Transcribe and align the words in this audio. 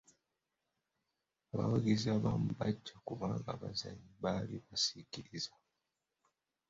Abawagizi 1.53 2.07
abamu 2.17 2.49
bajja 2.59 2.95
kubanga 3.07 3.47
abazanyi 3.55 4.07
baali 4.23 4.55
basikiriza. 4.67 5.51